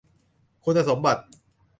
[0.63, 1.23] คุณสมบัติ